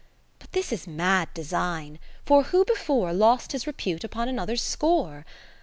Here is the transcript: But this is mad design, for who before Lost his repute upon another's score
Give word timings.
But 0.39 0.51
this 0.53 0.71
is 0.73 0.87
mad 0.87 1.31
design, 1.35 1.99
for 2.25 2.45
who 2.45 2.65
before 2.65 3.13
Lost 3.13 3.51
his 3.51 3.67
repute 3.67 4.03
upon 4.03 4.27
another's 4.27 4.63
score 4.63 5.27